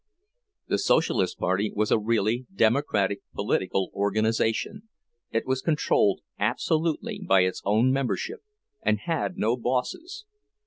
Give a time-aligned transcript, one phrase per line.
[0.67, 7.91] The Socialist party was a really democratic political organization—it was controlled absolutely by its own
[7.93, 8.39] membership,
[8.81, 10.25] and had no bosses.